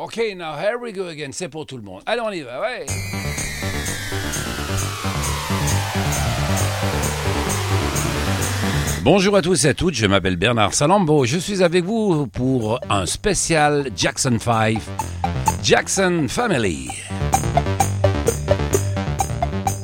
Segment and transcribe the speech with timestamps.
[0.00, 1.32] Ok, now here we go again.
[1.32, 2.02] C'est pour tout le monde.
[2.06, 2.86] Allez, on y va, ouais.
[9.02, 11.24] Bonjour à tous et à toutes, je m'appelle Bernard Salambo.
[11.24, 14.78] Je suis avec vous pour un spécial Jackson 5,
[15.64, 16.90] Jackson Family.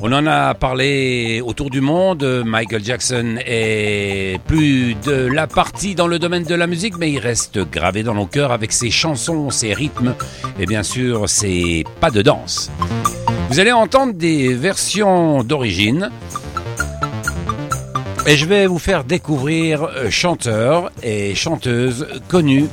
[0.07, 2.43] On en a parlé autour du monde.
[2.45, 7.19] Michael Jackson est plus de la partie dans le domaine de la musique, mais il
[7.19, 10.15] reste gravé dans nos cœurs avec ses chansons, ses rythmes
[10.61, 12.71] et bien sûr ses pas de danse.
[13.49, 16.11] Vous allez entendre des versions d'origine.
[18.27, 22.69] Et je vais vous faire découvrir chanteurs et chanteuses connus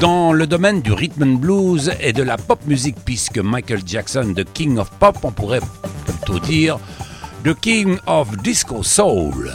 [0.00, 4.32] dans le domaine du rhythm and blues et de la pop musique, puisque Michael Jackson,
[4.34, 5.60] the King of Pop, on pourrait
[6.04, 6.78] plutôt dire
[7.44, 9.50] the King of Disco Soul.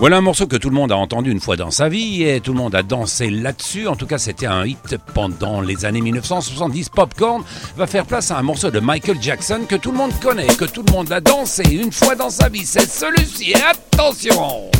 [0.00, 2.40] Voilà un morceau que tout le monde a entendu une fois dans sa vie et
[2.40, 3.86] tout le monde a dansé là-dessus.
[3.86, 6.88] En tout cas, c'était un hit pendant les années 1970.
[6.88, 7.42] Popcorn
[7.76, 10.64] va faire place à un morceau de Michael Jackson que tout le monde connaît, que
[10.64, 12.64] tout le monde a dansé une fois dans sa vie.
[12.64, 13.52] C'est celui-ci.
[13.52, 14.70] Attention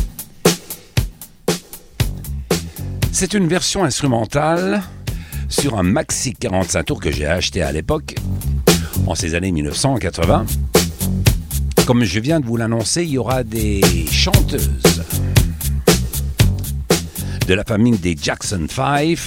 [3.11, 4.81] C'est une version instrumentale
[5.49, 8.15] sur un maxi 45 tours que j'ai acheté à l'époque,
[9.05, 10.47] en ces années 1980.
[11.85, 14.90] Comme je viens de vous l'annoncer, il y aura des chanteuses
[17.51, 19.17] de la famille des Jackson 5.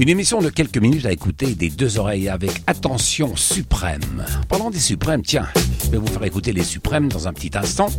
[0.00, 4.24] Une émission de quelques minutes à écouter des deux oreilles avec attention suprême.
[4.48, 5.46] Parlant des suprêmes, tiens,
[5.84, 7.90] je vais vous faire écouter les suprêmes dans un petit instant.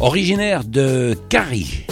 [0.00, 1.86] Originaire de Cary,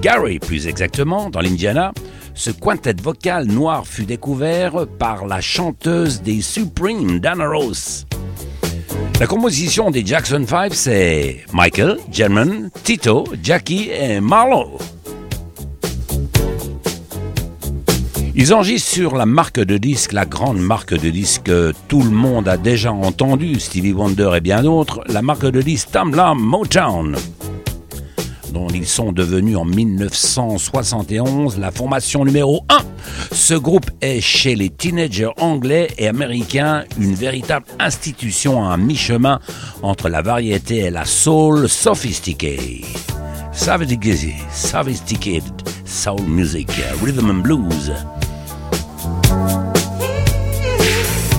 [0.00, 1.92] Gary plus exactement, dans l'Indiana,
[2.32, 8.06] ce quintet vocal noir fut découvert par la chanteuse des Supremes, Dana Rose.
[9.18, 14.78] La composition des Jackson 5, c'est Michael, German, Tito, Jackie et Marlowe.
[18.34, 22.10] Ils enregistrent sur la marque de disque, la grande marque de disque que tout le
[22.10, 27.16] monde a déjà entendu, Stevie Wonder et bien d'autres, la marque de disque Tamla Motown
[28.56, 32.78] dont ils sont devenus en 1971 la formation numéro 1.
[33.34, 39.40] Ce groupe est chez les teenagers anglais et américains une véritable institution à mi-chemin
[39.82, 42.82] entre la variété et la soul sophistiquée.
[43.52, 45.52] Sophisticated, sophisticated
[45.84, 46.70] soul music,
[47.02, 47.92] rhythm and blues.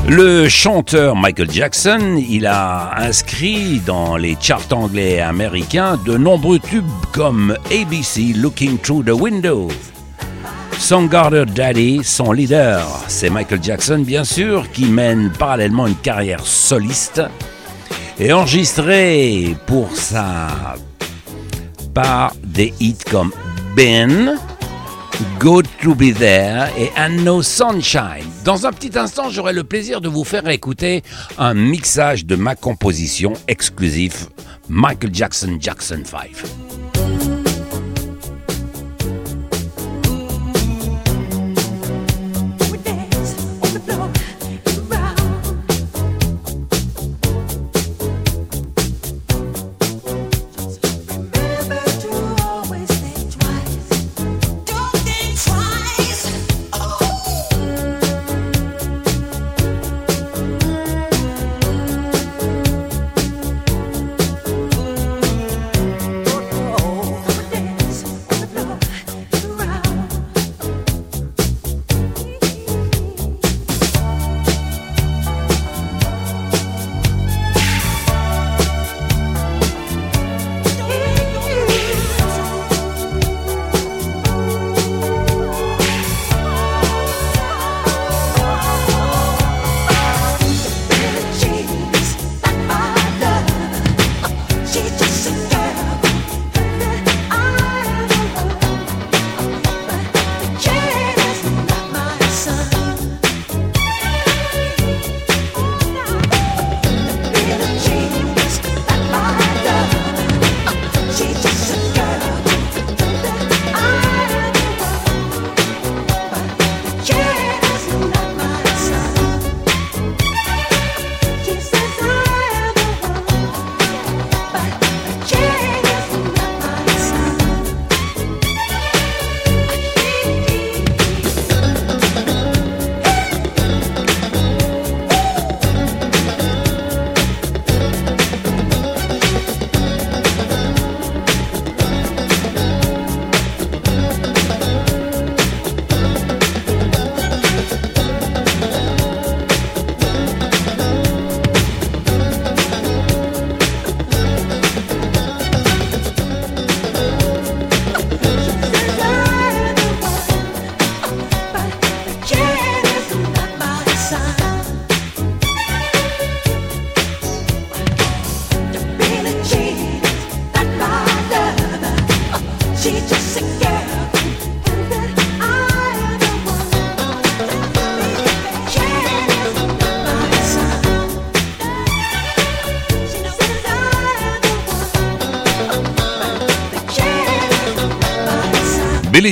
[0.09, 6.59] Le chanteur Michael Jackson, il a inscrit dans les charts anglais et américains de nombreux
[6.59, 9.67] tubes comme ABC Looking Through the Window.
[10.77, 17.21] Songgarder Daddy, son leader, c'est Michael Jackson bien sûr, qui mène parallèlement une carrière soliste
[18.17, 20.75] et enregistré pour sa
[21.93, 23.33] part des hits comme
[23.75, 24.37] Ben,
[25.39, 28.25] Good to be there And No Sunshine.
[28.43, 31.03] Dans un petit instant, j'aurai le plaisir de vous faire écouter
[31.37, 34.27] un mixage de ma composition exclusif
[34.69, 36.86] Michael Jackson Jackson 5.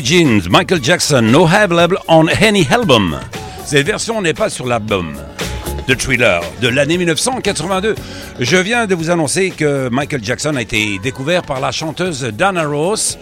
[0.04, 3.20] Jeans, Michael Jackson, no available on any album.
[3.66, 5.16] Cette version n'est pas sur l'album.
[5.88, 7.96] The Thriller de l'année 1982.
[8.40, 12.66] Je viens de vous annoncer que Michael Jackson a été découvert par la chanteuse Dana
[12.66, 13.18] Ross.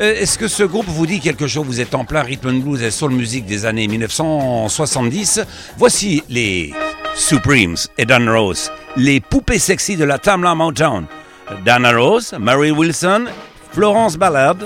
[0.00, 1.64] Euh, est-ce que ce groupe vous dit quelque chose?
[1.66, 5.40] Vous êtes en plein rhythm and blues et soul music des années 1970.
[5.78, 6.72] Voici les
[7.14, 11.06] Supremes et Dana Ross, les poupées sexy de la Tamla Motown.
[11.64, 13.26] Dana Rose, Mary Wilson,
[13.72, 14.56] Florence Ballard.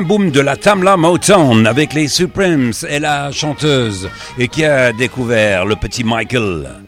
[0.00, 4.08] Boom de la Tamla Motown avec les Supremes et la chanteuse
[4.38, 6.81] et qui a découvert le petit Michael.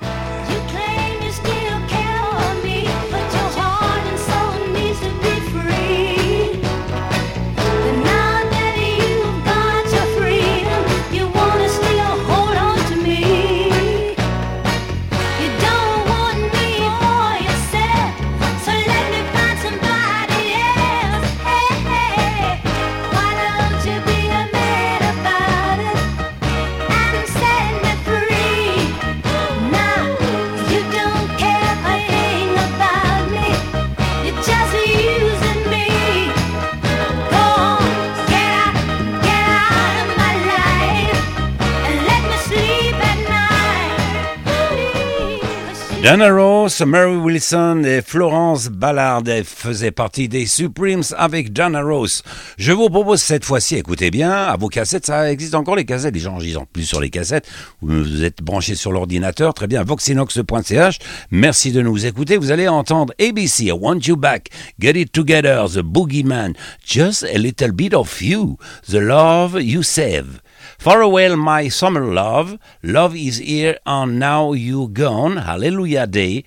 [46.87, 52.23] Mary Wilson et Florence Ballard faisaient partie des Supremes avec Dana Ross.
[52.57, 56.15] Je vous propose cette fois-ci, écoutez bien, à vos cassettes, ça existe encore les cassettes,
[56.15, 57.47] les gens en plus sur les cassettes,
[57.83, 60.99] vous êtes branchés sur l'ordinateur, très bien, voxinox.ch,
[61.31, 64.49] merci de nous écouter, vous allez entendre ABC, I Want You Back,
[64.81, 68.57] Get It Together, The Boogeyman, Just a Little Bit of You,
[68.89, 70.41] The Love You Save.
[70.79, 72.59] Farewell, my summer love.
[72.83, 75.37] Love is here and now you gone.
[75.37, 76.45] Hallelujah Day.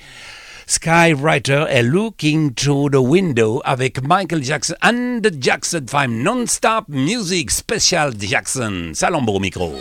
[0.67, 6.89] Skywriter est eh, Looking Through the Window avec Michael Jackson and the Jackson 5 Non-Stop
[6.89, 8.93] Music Special Jackson.
[8.93, 9.71] Salambo micro.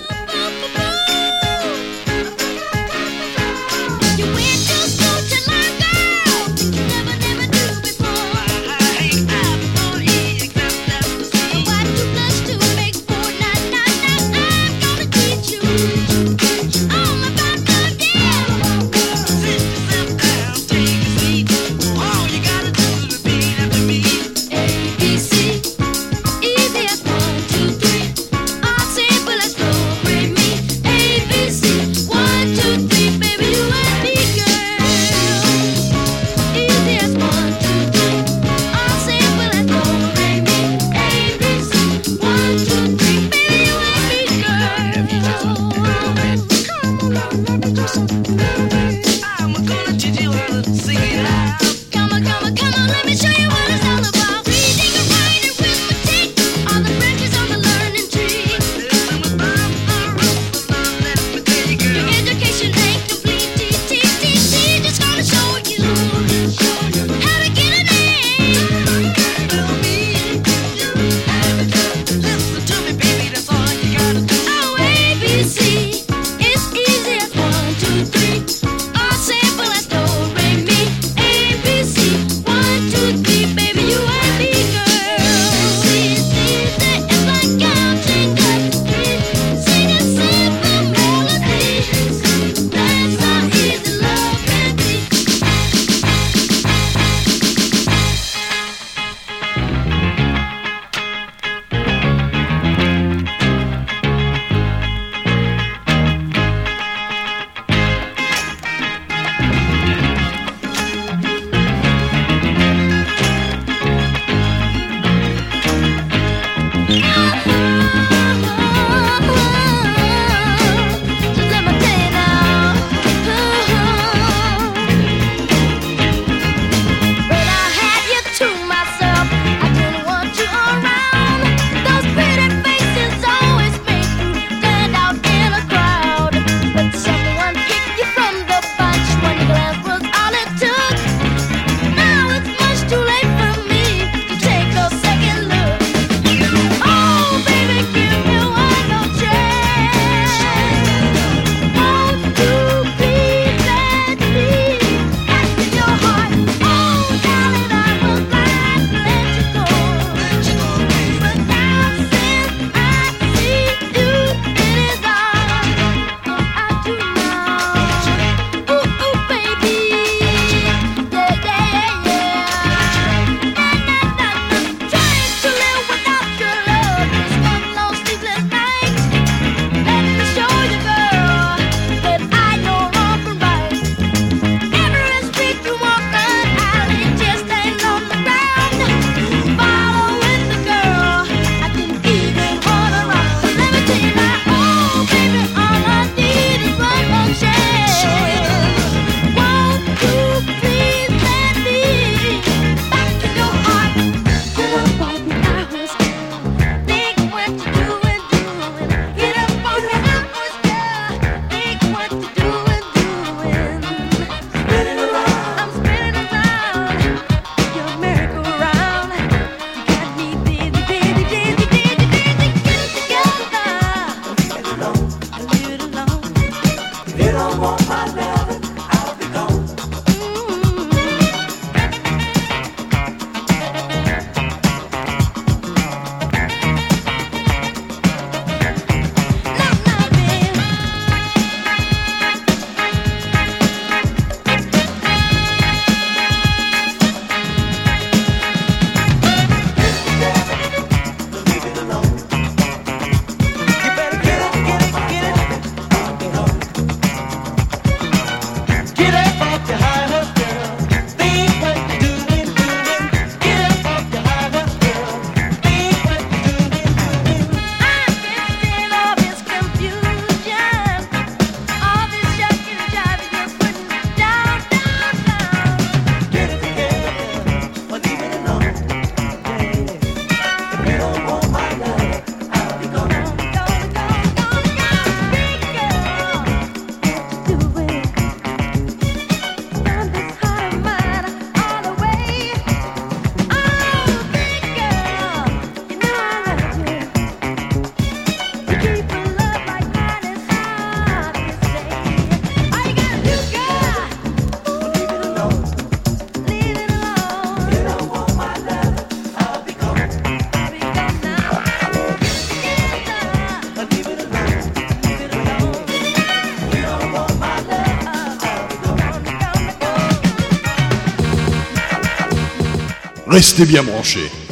[323.37, 324.46] Restez bien branchés.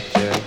[0.00, 0.41] better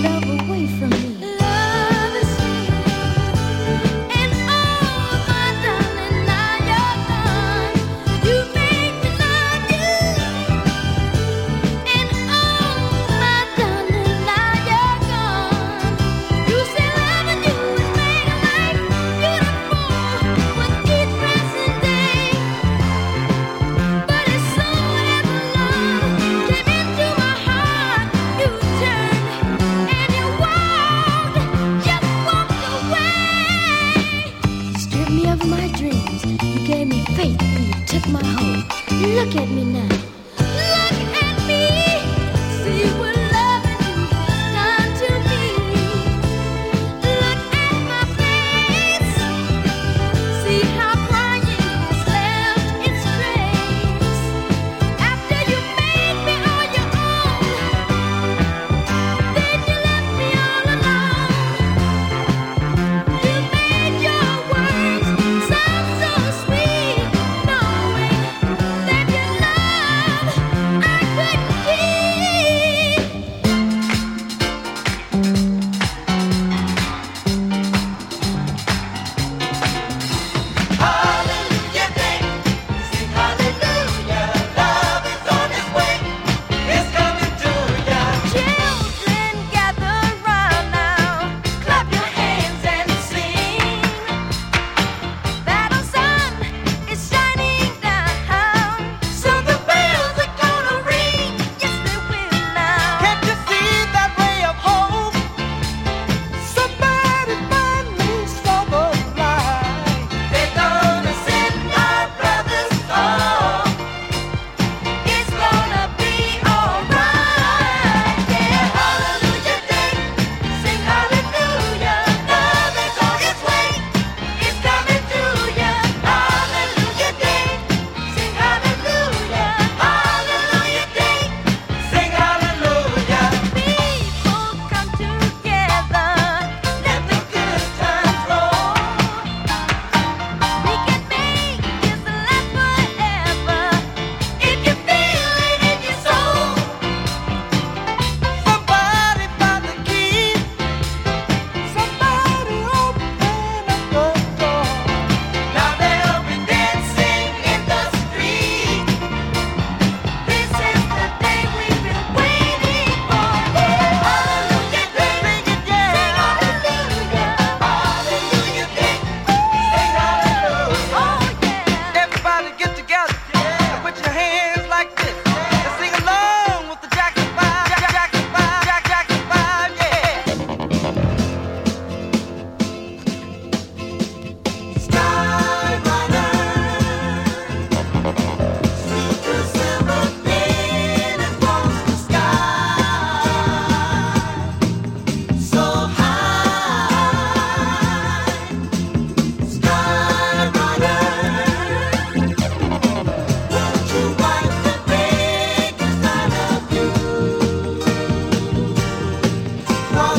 [0.00, 1.07] 难道不会分？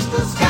[0.10, 0.49] dos caras.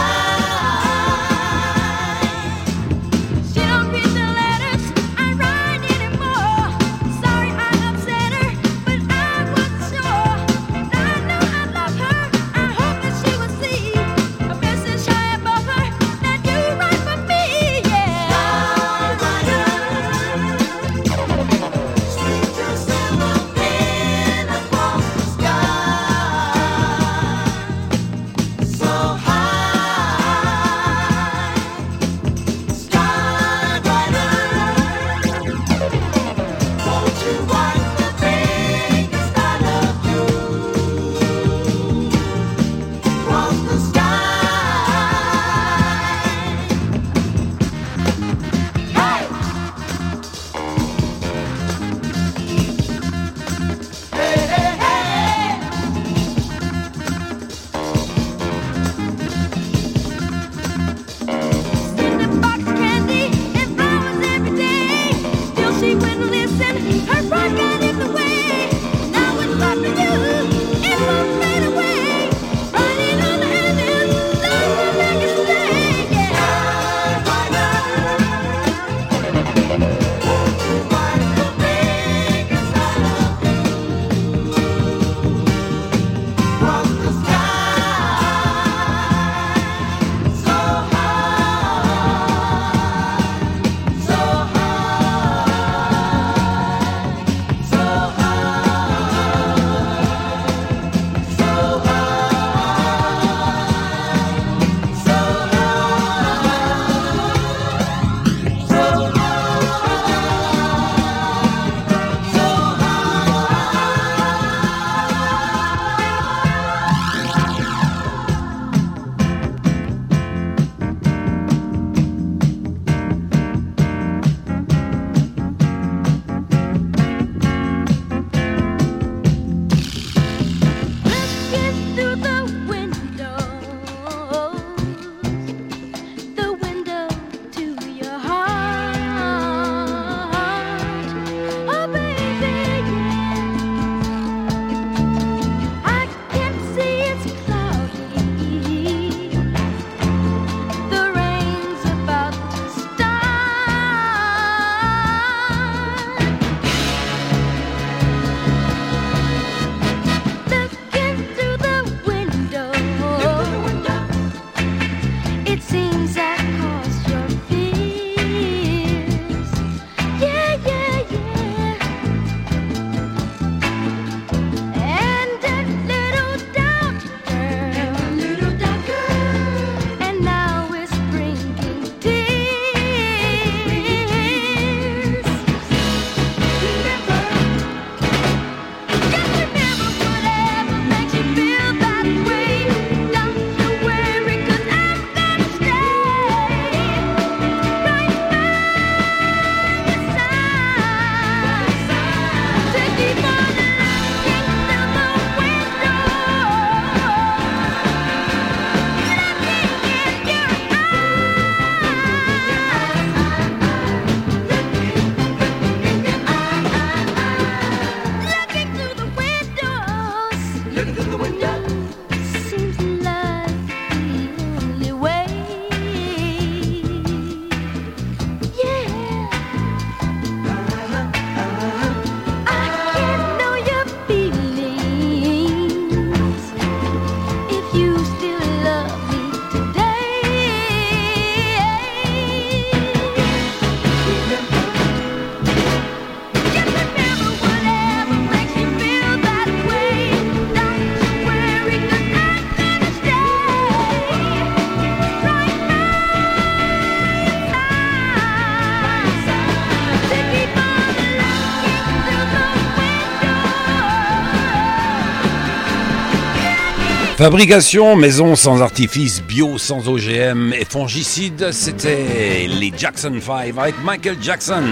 [267.20, 274.16] Fabrication maison sans artifice, bio sans OGM et fongicide, c'était les Jackson 5 avec Michael
[274.22, 274.64] Jackson.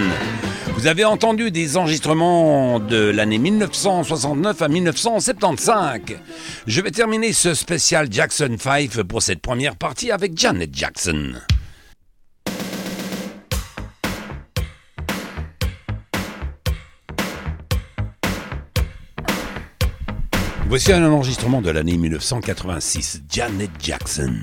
[0.72, 6.00] Vous avez entendu des enregistrements de l'année 1969 à 1975.
[6.66, 11.34] Je vais terminer ce spécial Jackson 5 pour cette première partie avec Janet Jackson.
[20.68, 24.34] Voici un enregistrement de l'année 1986, Janet Jackson.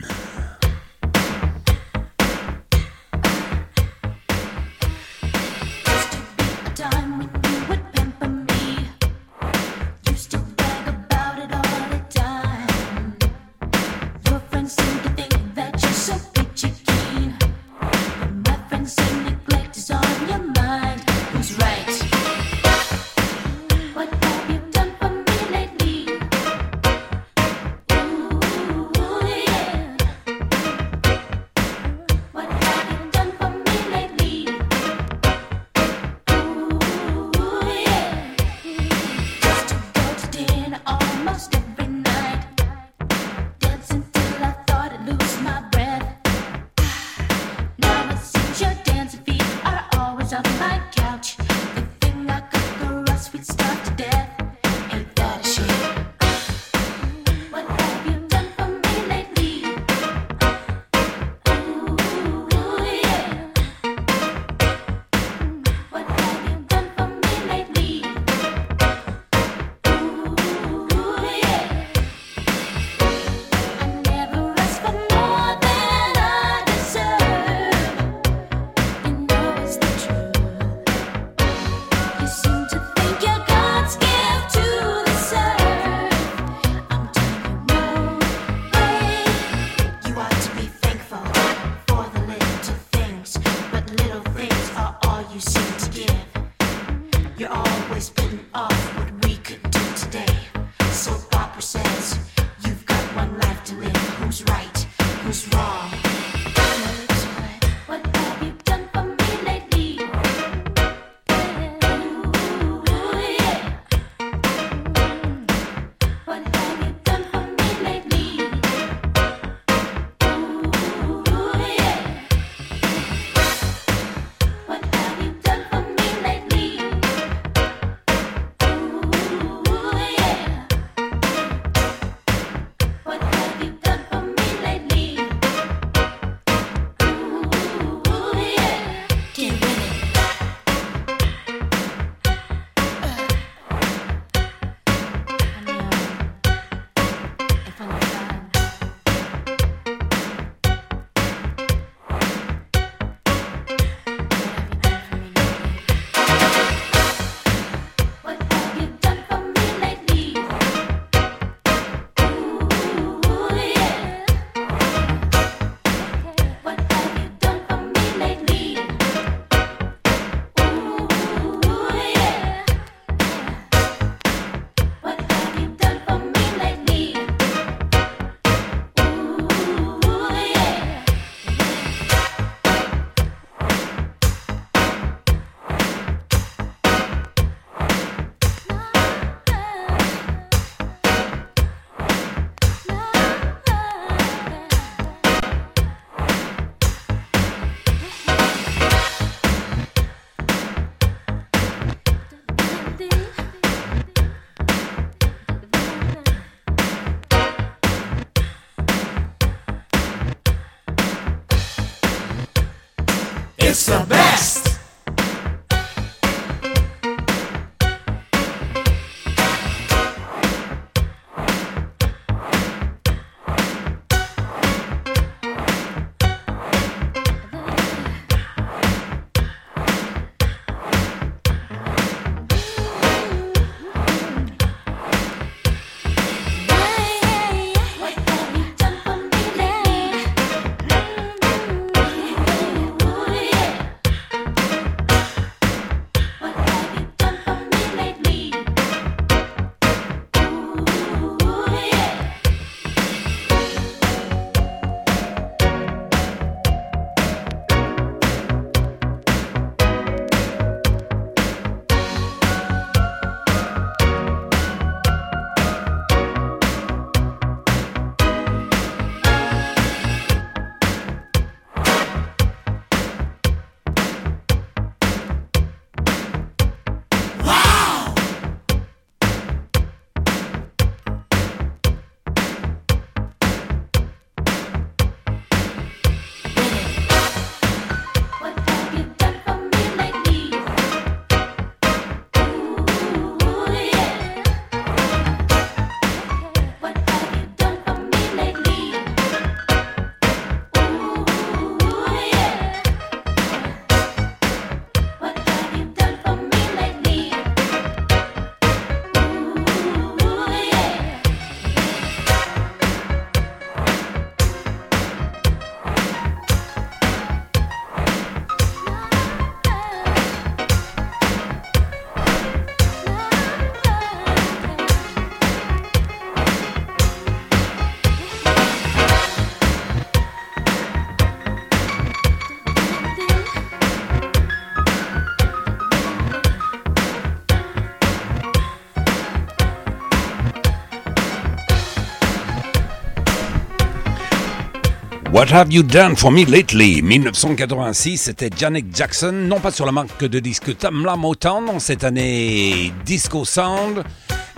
[345.46, 347.04] What Have You Done For Me Lately?
[347.04, 352.92] 1986, c'était Janet Jackson, non pas sur la marque de disque Tamla Motown cette année
[353.06, 354.04] Disco Sound,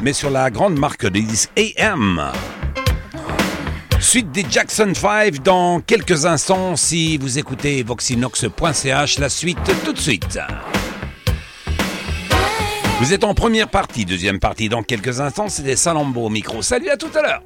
[0.02, 2.32] mais sur la grande marque de disques AM.
[4.00, 10.00] Suite des Jackson 5 dans quelques instants si vous écoutez voxinox.ch, la suite tout de
[10.00, 10.40] suite.
[13.02, 16.62] Vous êtes en première partie, deuxième partie dans quelques instants, c'était Salambo au micro.
[16.62, 17.44] Salut à tout à l'heure